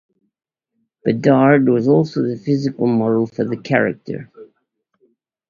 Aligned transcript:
Bedard 1.05 1.69
was 1.69 1.87
also 1.87 2.23
the 2.23 2.35
physical 2.35 2.87
model 2.87 3.27
for 3.27 3.45
the 3.45 3.55
character. 3.55 4.31